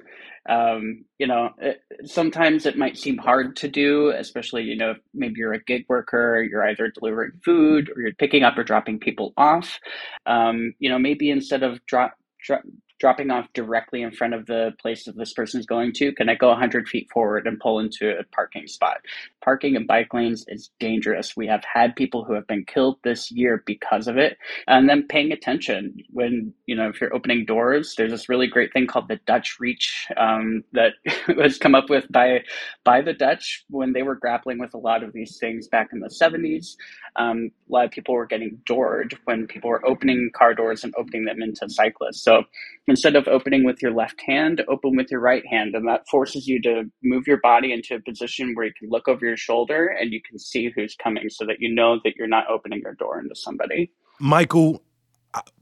Um, 0.49 1.05
you 1.21 1.29
know, 1.29 1.51
it, 1.61 1.81
sometimes 2.05 2.67
it 2.67 2.77
might 2.77 2.99
seem 2.99 3.19
hard 3.19 3.55
to 3.57 3.69
do, 3.69 4.11
especially 4.11 4.65
you 4.65 4.77
know 4.77 4.97
maybe 5.15 5.35
you're 5.37 5.53
a 5.53 5.63
gig 5.63 5.85
worker, 5.89 6.43
you're 6.43 6.67
either 6.67 6.91
delivering 6.91 7.41
food 7.45 7.93
or 7.95 8.03
you're 8.03 8.15
picking 8.15 8.43
up 8.43 8.59
or 8.59 8.65
dropping 8.65 8.99
people 8.99 9.33
off. 9.37 9.79
Um, 10.27 10.75
you 10.81 10.91
know, 10.91 10.99
maybe 10.99 11.31
instead 11.31 11.63
of 11.63 11.79
drop, 11.87 12.15
drop 12.43 12.63
dropping 12.99 13.31
off 13.31 13.47
directly 13.55 14.03
in 14.03 14.11
front 14.11 14.35
of 14.35 14.47
the 14.47 14.73
place 14.81 15.05
that 15.05 15.17
this 15.17 15.33
person 15.33 15.61
is 15.61 15.67
going 15.67 15.93
to? 15.95 16.13
Can 16.13 16.29
I 16.29 16.35
go 16.35 16.49
100 16.49 16.89
feet 16.89 17.09
forward 17.13 17.47
and 17.47 17.61
pull 17.61 17.79
into 17.79 18.11
a 18.19 18.25
parking 18.35 18.67
spot? 18.67 18.99
Parking 19.43 19.75
in 19.75 19.87
bike 19.87 20.13
lanes 20.15 20.45
is 20.49 20.71
dangerous. 20.81 21.37
We 21.37 21.47
have 21.47 21.65
had 21.65 21.97
people 21.97 22.25
who 22.25 22.35
have 22.35 22.47
been 22.47 22.65
killed 22.65 22.99
this 23.05 23.31
year 23.31 23.63
because 23.67 24.09
of 24.09 24.17
it. 24.17 24.39
And 24.67 24.89
then 24.89 25.07
paying 25.09 25.33
attention 25.33 25.97
when, 26.11 26.55
you 26.67 26.75
know, 26.75 26.89
if 26.89 27.01
you're 27.01 27.15
opening 27.15 27.45
doors, 27.45 27.95
there's 27.97 28.13
this 28.13 28.29
really 28.29 28.47
great 28.47 28.73
thing 28.73 28.87
called 28.87 29.09
the 29.09 29.21
Dutch 29.27 29.57
reach 29.61 30.07
um, 30.17 30.65
that 30.73 30.93
was 31.37 31.59
come 31.59 31.75
up 31.75 31.91
with 31.91 32.11
by, 32.11 32.41
by 32.85 33.03
the 33.03 33.13
Dutch 33.13 33.65
when 33.69 33.93
they 33.93 34.03
were 34.03 34.15
grappling 34.17 34.59
with 34.59 34.75
a 34.75 34.79
lot 34.79 35.03
of 35.03 35.13
these 35.13 35.39
things 35.39 35.69
back 35.69 35.91
in 35.93 36.01
the 36.01 36.09
70s. 36.09 36.77
Um, 37.17 37.51
a 37.69 37.73
lot 37.73 37.85
of 37.85 37.91
people 37.91 38.15
were 38.15 38.27
getting 38.27 38.59
doored 38.65 39.19
when 39.25 39.47
people 39.47 39.71
were 39.71 39.87
opening 39.87 40.31
car 40.35 40.55
doors 40.55 40.85
and 40.85 40.95
opening 40.97 41.25
them 41.25 41.43
into 41.43 41.69
cyclists. 41.69 42.23
So 42.23 42.45
instead 42.89 43.17
of 43.17 43.27
opening 43.27 43.65
with 43.65 43.83
your 43.83 43.93
left 43.93 44.21
hand, 44.27 44.63
open 44.69 44.97
with 44.97 45.11
your 45.11 45.21
right 45.21 45.45
hand. 45.47 45.75
And 45.75 45.87
that 45.89 46.09
forces 46.09 46.47
you 46.47 46.61
to 46.63 46.85
move 47.03 47.27
your 47.27 47.41
body 47.41 47.73
into 47.73 47.95
a 47.97 48.01
position 48.01 48.55
where 48.55 48.67
you 48.67 48.73
can 48.79 48.89
look 48.89 49.09
over 49.09 49.27
your 49.27 49.37
shoulder 49.37 49.87
and 49.87 50.13
you 50.13 50.21
can 50.23 50.39
see 50.39 50.71
who's 50.75 50.95
coming 50.95 51.29
so 51.29 51.45
that 51.47 51.57
you 51.61 51.75
know 51.75 52.01
that 52.05 52.15
you're 52.17 52.29
not 52.29 52.49
opening 52.49 52.81
your 52.83 52.95
door 52.95 53.19
into 53.19 53.35
somebody. 53.35 53.91
Michael, 54.21 54.83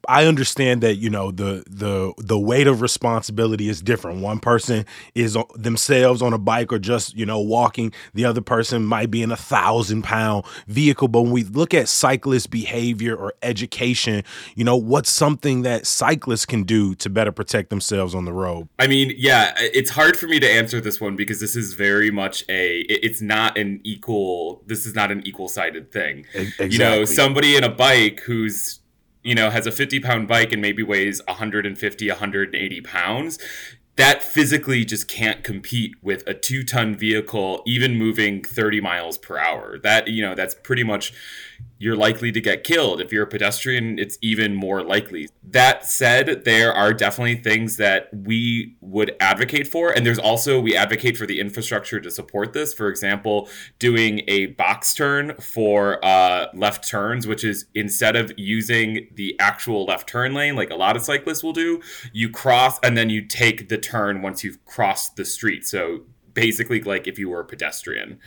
I 0.09 0.27
understand 0.27 0.83
that 0.83 0.97
you 0.97 1.11
know 1.11 1.31
the 1.31 1.65
the 1.69 2.13
the 2.19 2.39
weight 2.39 2.67
of 2.67 2.81
responsibility 2.81 3.69
is 3.69 3.81
different. 3.81 4.21
One 4.21 4.39
person 4.39 4.85
is 5.15 5.37
themselves 5.55 6.23
on 6.23 6.33
a 6.33 6.39
bike 6.39 6.73
or 6.73 6.79
just 6.79 7.17
you 7.17 7.27
know 7.27 7.41
walking. 7.41 7.93
The 8.15 8.25
other 8.25 8.41
person 8.41 8.85
might 8.85 9.11
be 9.11 9.23
in 9.23 9.31
a 9.31 9.37
thousand 9.37 10.03
pound 10.03 10.45
vehicle. 10.67 11.09
But 11.09 11.23
when 11.23 11.33
we 11.33 11.45
look 11.45 11.75
at 11.75 11.89
cyclist 11.89 12.51
behavior 12.51 13.17
or 13.17 13.35
education, 13.43 14.25
you 14.55 14.65
know 14.65 14.77
what's 14.77 15.11
something 15.11 15.63
that 15.63 15.87
cyclists 15.87 16.47
can 16.47 16.65
do 16.65 16.95
to 16.97 17.11
better 17.11 17.33
protect 17.33 17.71
themselves 17.71 18.15
on 18.15 18.25
the 18.25 18.33
road. 18.33 18.69
I 18.79 18.87
mean, 18.87 19.13
yeah, 19.17 19.55
it's 19.57 19.91
hard 19.91 20.17
for 20.17 20.27
me 20.27 20.41
to 20.41 20.51
answer 20.51 20.81
this 20.81 21.01
one 21.01 21.17
because 21.17 21.41
this 21.41 21.57
is 21.57 21.75
very 21.75 22.11
much 22.11 22.45
a. 22.49 22.81
It's 22.89 23.21
not 23.21 23.57
an 23.57 23.81
equal. 23.85 24.63
This 24.67 24.87
is 24.87 24.95
not 24.95 25.11
an 25.11 25.27
equal 25.27 25.49
sided 25.49 25.93
thing. 25.93 26.27
Exactly. 26.35 26.69
You 26.69 26.79
know, 26.79 27.05
somebody 27.05 27.57
in 27.57 27.65
a 27.65 27.71
bike 27.71 28.21
who's 28.21 28.81
you 29.25 29.35
know, 29.35 29.51
has 29.51 29.67
a 29.67 29.73
50 29.73 30.01
pound 30.01 30.29
bike 30.29 30.53
and 30.53 30.63
maybe 30.63 30.83
weighs 30.83 31.21
150, 31.27 32.09
180 32.09 32.81
pounds, 32.83 33.39
that 33.97 34.23
physically 34.23 34.85
just 34.85 35.09
can't 35.09 35.45
compete 35.45 35.95
with 36.03 36.27
a 36.27 36.35
two 36.35 36.63
ton 36.65 36.95
vehicle, 36.95 37.63
even 37.67 37.97
moving 37.97 38.43
30 38.43 38.81
miles 38.81 39.19
per 39.19 39.39
hour. 39.39 39.79
That, 39.79 40.09
you 40.09 40.23
know, 40.23 40.35
that's 40.35 40.55
pretty 40.55 40.83
much 40.83 41.13
you're 41.79 41.97
likely 41.97 42.31
to 42.33 42.41
get 42.41 42.65
killed. 42.65 43.01
If 43.01 43.13
you're 43.13 43.25
a 43.25 43.29
pedestrian, 43.29 43.99
it's 43.99 44.17
even 44.21 44.55
more 44.55 44.83
likely. 44.83 45.29
That 45.43 45.85
said, 45.87 46.45
there 46.45 46.73
are 46.73 46.93
definitely 46.93 47.37
things 47.37 47.77
that 47.77 48.09
we 48.13 48.77
would 48.81 49.15
advocate 49.21 49.67
for. 49.67 49.91
And 49.91 50.07
there's 50.07 50.19
also, 50.19 50.61
we 50.61 50.77
advocate 50.77 51.17
for 51.17 51.27
the 51.27 51.41
infrastructure 51.41 52.01
to 52.01 52.11
support 52.11 52.53
this. 52.53 52.73
For 52.73 52.89
example, 52.89 53.49
doing 53.79 54.23
a 54.29 54.47
box 54.47 54.95
turn 54.95 55.35
for 55.41 56.05
uh, 56.05 56.47
left 56.55 56.89
turns, 56.89 57.27
which 57.27 57.45
is 57.45 57.67
instead 57.75 58.17
of 58.17 58.33
using 58.37 59.09
the 59.15 59.37
actual 59.41 59.85
left 59.85 60.09
turn 60.09 60.33
lane, 60.35 60.57
like 60.57 60.71
a 60.71 60.77
lot 60.77 60.97
of 60.97 61.03
cyclists 61.03 61.43
will 61.43 61.53
do, 61.53 61.81
you 62.13 62.31
cross 62.31 62.79
and 62.81 62.97
then 62.97 63.11
you 63.11 63.23
take 63.23 63.69
the 63.69 63.79
turn 63.79 64.23
once 64.23 64.45
you've 64.45 64.65
crossed 64.65 65.17
the 65.17 65.25
street. 65.25 65.67
So 65.67 66.03
basically 66.35 66.83
like 66.83 67.07
if 67.07 67.19
you 67.19 67.31
were 67.31 67.41
a 67.41 67.45
pedestrian. 67.45 68.19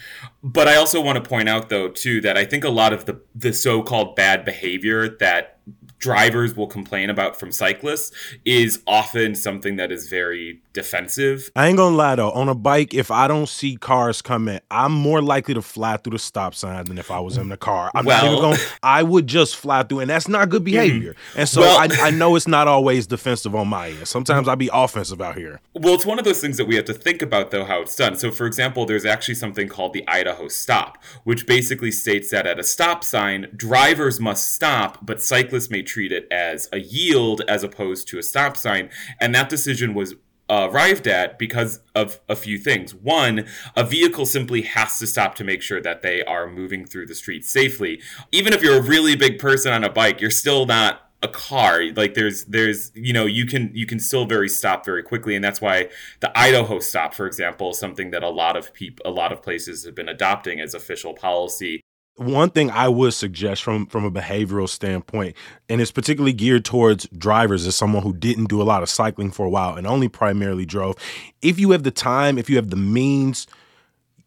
But 0.41 0.67
I 0.67 0.75
also 0.75 1.01
want 1.01 1.23
to 1.23 1.29
point 1.29 1.49
out 1.49 1.69
though 1.69 1.89
too 1.89 2.21
that 2.21 2.37
I 2.37 2.45
think 2.45 2.63
a 2.63 2.69
lot 2.69 2.93
of 2.93 3.05
the 3.05 3.21
the 3.35 3.53
so-called 3.53 4.15
bad 4.15 4.43
behavior 4.45 5.07
that 5.19 5.56
drivers 5.99 6.55
will 6.55 6.67
complain 6.67 7.09
about 7.09 7.39
from 7.39 7.51
cyclists 7.51 8.11
is 8.45 8.81
often 8.87 9.35
something 9.35 9.75
that 9.77 9.91
is 9.91 10.07
very 10.09 10.61
defensive. 10.73 11.51
I 11.55 11.67
ain't 11.67 11.77
gonna 11.77 11.95
lie 11.95 12.15
though, 12.15 12.31
on 12.31 12.49
a 12.49 12.55
bike, 12.55 12.93
if 12.93 13.09
I 13.09 13.27
don't 13.27 13.49
see 13.49 13.77
cars 13.77 14.21
coming, 14.21 14.59
I'm 14.69 14.91
more 14.91 15.21
likely 15.21 15.55
to 15.55 15.61
fly 15.61 15.97
through 15.97 16.11
the 16.11 16.19
stop 16.19 16.53
sign 16.53 16.85
than 16.85 16.97
if 16.97 17.09
I 17.09 17.19
was 17.19 17.37
in 17.37 17.49
the 17.49 17.57
car. 17.57 17.91
I'm 17.95 18.05
well, 18.05 18.23
not 18.23 18.31
even 18.31 18.41
going 18.41 18.57
I 18.83 19.03
would 19.03 19.27
just 19.27 19.55
fly 19.55 19.83
through, 19.83 20.01
and 20.01 20.09
that's 20.09 20.27
not 20.27 20.49
good 20.49 20.59
mm-hmm. 20.59 20.65
behavior. 20.65 21.13
Mm-hmm. 21.13 21.39
And 21.39 21.49
so 21.49 21.61
well, 21.61 21.79
I, 21.79 22.07
I, 22.07 22.09
know 22.11 22.35
it's 22.35 22.47
not 22.47 22.67
always 22.67 23.07
defensive 23.07 23.55
on 23.55 23.67
my 23.67 23.89
end. 23.89 24.07
Sometimes 24.07 24.47
I 24.47 24.55
be 24.55 24.69
offensive 24.71 25.19
out 25.19 25.35
here. 25.35 25.59
Well, 25.73 25.95
it's 25.95 26.05
one 26.05 26.19
of 26.19 26.25
those 26.25 26.39
things 26.39 26.57
that 26.57 26.65
we 26.65 26.75
have 26.75 26.85
to 26.85 26.93
think 26.93 27.21
about 27.21 27.51
though 27.51 27.65
how 27.65 27.81
it's 27.81 27.95
done. 27.95 28.15
So 28.15 28.31
for 28.31 28.45
example, 28.45 28.85
there's 28.85 29.05
actually 29.05 29.35
something 29.35 29.67
called 29.67 29.93
the 29.93 30.07
Idaho 30.07 30.47
stop, 30.47 31.03
which 31.23 31.47
basically 31.47 31.91
states 31.91 32.29
that 32.31 32.45
at 32.45 32.59
a 32.59 32.63
stop 32.63 33.03
sign, 33.03 33.47
drivers 33.55 34.19
must 34.19 34.53
stop, 34.53 35.05
but 35.05 35.23
cyclists 35.23 35.71
may 35.71 35.81
treat 35.88 36.12
it 36.12 36.27
as 36.32 36.70
a 36.72 36.79
yield 36.79 37.41
as 37.48 37.63
opposed 37.63 38.08
to 38.10 38.20
a 38.20 38.24
stop 38.24 38.58
sign. 38.58 38.89
And 39.20 39.34
that 39.34 39.50
decision 39.50 39.94
was 39.94 40.15
uh, 40.50 40.70
arrived 40.72 41.08
at 41.08 41.38
because 41.38 41.82
of 41.94 42.20
a 42.29 42.36
few 42.36 42.58
things. 42.58 42.96
One, 42.96 43.46
a 43.75 43.84
vehicle 43.84 44.25
simply 44.25 44.62
has 44.62 44.98
to 45.00 45.08
stop 45.08 45.36
to 45.36 45.44
make 45.44 45.62
sure 45.62 45.82
that 45.82 46.01
they 46.01 46.24
are 46.24 46.50
moving 46.50 46.86
through 46.86 47.08
the 47.08 47.15
street 47.15 47.44
safely. 47.46 48.01
Even 48.32 48.53
if 48.53 48.62
you're 48.62 48.77
a 48.77 48.82
really 48.82 49.15
big 49.15 49.39
person 49.39 49.74
on 49.74 49.84
a 49.84 49.89
bike, 49.89 50.22
you're 50.22 50.32
still 50.32 50.65
not 50.65 51.03
a 51.24 51.27
car 51.27 51.82
like 51.96 52.13
there's 52.13 52.46
there's 52.46 52.91
you 52.94 53.12
know 53.12 53.25
you 53.25 53.48
can 53.48 53.72
you 53.74 53.88
can 53.88 54.00
still 54.00 54.25
very 54.25 54.48
stop 54.48 54.86
very 54.86 55.01
quickly 55.01 55.36
and 55.36 55.44
that's 55.44 55.60
why 55.60 55.89
the 56.20 56.38
idaho 56.38 56.77
stop 56.77 57.12
for 57.12 57.25
example 57.25 57.74
something 57.74 58.12
that 58.12 58.22
a 58.22 58.29
lot 58.29 58.56
of 58.56 58.72
people 58.72 59.03
a 59.03 59.10
lot 59.10 59.32
of 59.32 59.41
places 59.41 59.84
have 59.84 59.96
been 59.96 60.10
adopting 60.10 60.60
as 60.60 60.75
official 60.75 61.15
policy 61.15 61.82
one 62.17 62.50
thing 62.50 62.71
I 62.71 62.88
would 62.88 63.13
suggest 63.13 63.63
from 63.63 63.86
from 63.86 64.03
a 64.03 64.12
behavioral 64.12 64.67
standpoint, 64.67 65.36
and 65.69 65.79
it's 65.79 65.91
particularly 65.91 66.33
geared 66.33 66.65
towards 66.65 67.07
drivers 67.09 67.65
as 67.67 67.75
someone 67.75 68.03
who 68.03 68.13
didn't 68.13 68.50
do 68.50 68.62
a 68.62 68.63
lot 68.63 68.83
of 68.83 68.89
cycling 68.89 69.31
for 69.31 69.45
a 69.45 69.50
while 69.50 69.75
and 69.75 69.88
only 69.88 70.09
primarily 70.09 70.65
drove. 70.65 70.95
If 71.41 71.59
you 71.59 71.71
have 71.71 71.83
the 71.83 71.91
time, 71.91 72.38
if 72.38 72.50
you 72.50 72.55
have 72.55 72.69
the 72.69 72.75
means, 72.75 73.47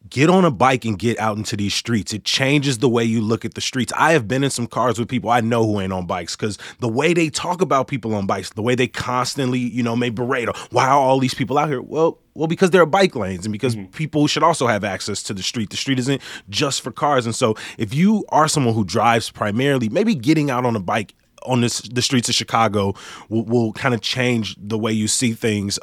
get 0.09 0.31
on 0.31 0.45
a 0.45 0.51
bike 0.51 0.85
and 0.85 0.99
get 0.99 1.19
out 1.19 1.37
into 1.37 1.57
these 1.57 1.75
streets. 1.75 2.13
It 2.13 2.25
changes 2.25 2.79
the 2.79 2.89
way 2.89 3.05
you 3.05 3.21
look 3.21 3.45
at 3.45 3.55
the 3.55 3.61
streets. 3.61 3.93
I 3.97 4.13
have 4.13 4.27
been 4.27 4.43
in 4.43 4.51
some 4.51 4.67
cars 4.67 4.99
with 4.99 5.09
people 5.09 5.31
I 5.31 5.41
know 5.41 5.65
who 5.67 5.81
ain't 5.81 5.93
on 5.93 6.07
bikes 6.07 6.37
because 6.37 6.59
the 6.81 6.89
way 6.89 7.13
they 7.13 7.29
talk 7.29 7.61
about 7.61 7.87
people 7.89 8.15
on 8.15 8.27
bikes, 8.27 8.51
the 8.51 8.63
way 8.63 8.75
they 8.75 8.89
constantly, 8.89 9.59
you 9.59 9.83
know, 9.83 9.95
may 9.95 10.11
berate, 10.11 10.49
why 10.71 10.87
are 10.87 10.99
all 10.99 11.19
these 11.19 11.35
people 11.35 11.59
out 11.59 11.69
here? 11.69 11.83
Well, 11.83 12.19
well, 12.35 12.49
because 12.49 12.71
there 12.71 12.81
are 12.81 12.87
bike 12.87 13.15
lanes 13.15 13.45
and 13.45 13.53
because 13.53 13.77
mm-hmm. 13.77 13.91
people 13.91 14.27
should 14.27 14.43
also 14.43 14.67
have 14.67 14.85
access 14.85 15.23
to 15.25 15.35
the 15.35 15.43
street. 15.43 15.71
The 15.71 15.77
street 15.77 15.99
isn't 15.99 16.23
just 16.49 16.81
for 16.81 16.91
cars. 16.91 17.27
And 17.27 17.35
so 17.35 17.55
if 17.77 17.93
you 17.93 18.25
are 18.31 18.49
someone 18.49 18.75
who 18.75 18.85
drives 18.85 19.31
primarily, 19.31 19.89
maybe 19.89 20.15
getting 20.15 20.51
out 20.51 20.65
on 20.65 20.77
a 20.77 20.81
bike 20.81 21.15
on 21.45 21.61
this, 21.61 21.81
the 21.81 22.03
streets 22.03 22.29
of 22.29 22.35
Chicago 22.35 22.95
will, 23.29 23.45
will 23.45 23.73
kind 23.75 23.95
of 23.95 24.01
change 24.01 24.57
the 24.59 24.79
way 24.79 24.93
you 24.93 25.09
see 25.09 25.33
things. 25.33 25.79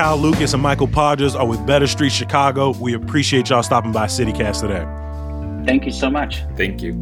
Kyle 0.00 0.16
Lucas 0.16 0.54
and 0.54 0.62
Michael 0.62 0.88
Podgers 0.88 1.38
are 1.38 1.46
with 1.46 1.66
Better 1.66 1.86
Street 1.86 2.10
Chicago. 2.10 2.72
We 2.80 2.94
appreciate 2.94 3.50
y'all 3.50 3.62
stopping 3.62 3.92
by 3.92 4.06
CityCast 4.06 4.62
today. 4.62 5.66
Thank 5.66 5.84
you 5.84 5.92
so 5.92 6.08
much. 6.08 6.42
Thank 6.56 6.80
you. 6.80 6.94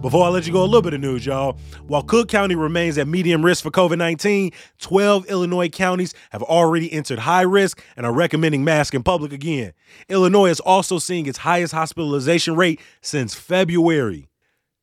Before 0.00 0.24
I 0.24 0.30
let 0.30 0.46
you 0.46 0.54
go, 0.54 0.62
a 0.62 0.64
little 0.64 0.80
bit 0.80 0.94
of 0.94 1.02
news, 1.02 1.26
y'all. 1.26 1.58
While 1.86 2.02
Cook 2.02 2.30
County 2.30 2.54
remains 2.54 2.96
at 2.96 3.06
medium 3.06 3.44
risk 3.44 3.62
for 3.62 3.70
COVID 3.70 3.98
19, 3.98 4.52
12 4.78 5.26
Illinois 5.26 5.68
counties 5.68 6.14
have 6.30 6.42
already 6.42 6.90
entered 6.90 7.18
high 7.18 7.42
risk 7.42 7.84
and 7.94 8.06
are 8.06 8.12
recommending 8.14 8.64
masks 8.64 8.96
in 8.96 9.02
public 9.02 9.34
again. 9.34 9.74
Illinois 10.08 10.48
is 10.48 10.60
also 10.60 10.98
seeing 10.98 11.26
its 11.26 11.36
highest 11.36 11.74
hospitalization 11.74 12.56
rate 12.56 12.80
since 13.02 13.34
February. 13.34 14.29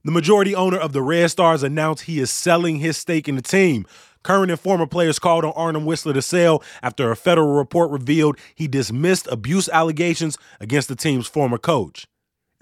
The 0.07 0.13
majority 0.13 0.55
owner 0.55 0.77
of 0.77 0.93
the 0.93 1.01
Red 1.01 1.31
Stars 1.31 1.63
announced 1.63 2.03
he 2.03 2.21
is 2.21 2.31
selling 2.31 2.77
his 2.77 2.95
stake 2.95 3.27
in 3.27 3.35
the 3.35 3.41
team. 3.41 3.85
Current 4.23 4.49
and 4.49 4.57
former 4.57 4.87
players 4.87 5.19
called 5.19 5.43
on 5.43 5.51
Arnim 5.51 5.83
Whisler 5.83 6.13
to 6.13 6.21
sell 6.21 6.63
after 6.81 7.11
a 7.11 7.15
federal 7.17 7.55
report 7.55 7.91
revealed 7.91 8.37
he 8.55 8.69
dismissed 8.69 9.27
abuse 9.27 9.67
allegations 9.67 10.37
against 10.61 10.87
the 10.87 10.95
team's 10.95 11.27
former 11.27 11.57
coach. 11.57 12.07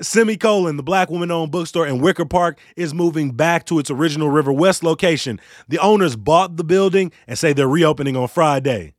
Semicolon, 0.01 0.75
the 0.75 0.81
black 0.81 1.11
woman 1.11 1.29
owned 1.29 1.51
bookstore 1.51 1.85
in 1.85 1.99
Wicker 1.99 2.25
Park, 2.25 2.57
is 2.75 2.95
moving 2.95 3.29
back 3.29 3.67
to 3.67 3.77
its 3.77 3.91
original 3.91 4.31
River 4.31 4.51
West 4.51 4.81
location. 4.83 5.39
The 5.67 5.77
owners 5.77 6.15
bought 6.15 6.57
the 6.57 6.63
building 6.63 7.11
and 7.27 7.37
say 7.37 7.53
they're 7.53 7.67
reopening 7.67 8.17
on 8.17 8.27
Friday. 8.27 8.95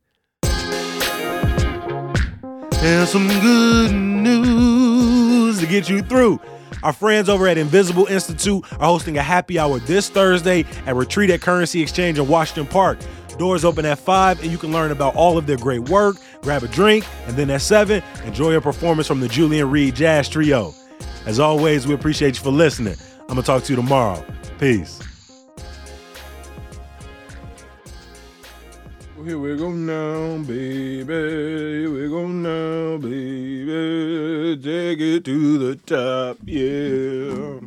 And 2.75 3.09
some 3.09 3.26
good 3.26 3.91
news 3.91 5.59
to 5.59 5.67
get 5.67 5.88
you 5.88 6.00
through. 6.00 6.38
Our 6.83 6.93
friends 6.93 7.29
over 7.29 7.47
at 7.49 7.59
Invisible 7.59 8.07
Institute 8.07 8.65
are 8.75 8.87
hosting 8.87 9.19
a 9.19 9.23
happy 9.23 9.59
hour 9.59 9.79
this 9.81 10.09
Thursday 10.09 10.65
at 10.87 10.95
Retreat 10.95 11.31
at 11.31 11.41
Currency 11.41 11.81
Exchange 11.83 12.19
in 12.19 12.29
Washington 12.29 12.67
Park. 12.67 12.99
Doors 13.39 13.65
open 13.65 13.85
at 13.85 13.99
5, 13.99 14.43
and 14.43 14.51
you 14.51 14.59
can 14.59 14.73
learn 14.73 14.91
about 14.91 15.15
all 15.15 15.37
of 15.37 15.47
their 15.47 15.59
great 15.59 15.89
work, 15.89 16.17
grab 16.43 16.63
a 16.63 16.69
drink, 16.69 17.05
and 17.27 17.37
then 17.37 17.51
at 17.51 17.61
7, 17.61 18.03
enjoy 18.25 18.55
a 18.55 18.61
performance 18.61 19.07
from 19.07 19.21
the 19.21 19.29
Julian 19.29 19.71
Reed 19.71 19.95
Jazz 19.95 20.29
Trio. 20.29 20.75
As 21.27 21.39
always, 21.39 21.87
we 21.87 21.95
appreciate 21.95 22.37
you 22.37 22.43
for 22.43 22.51
listening. 22.51 22.97
I'm 23.23 23.27
going 23.27 23.41
to 23.41 23.47
talk 23.47 23.65
to 23.65 23.73
you 23.73 23.77
tomorrow. 23.77 24.25
Peace. 24.59 25.01
Here 29.26 29.37
we 29.37 29.56
go 29.56 29.73
now, 29.73 30.38
baby. 30.45 31.02
Here 31.02 31.90
we 31.90 32.09
go 32.09 32.28
now, 32.28 32.97
baby. 32.97 34.56
Take 34.62 35.00
it 35.00 35.25
to 35.25 35.59
the 35.59 35.75
top, 35.75 36.38
yeah. 36.45 37.59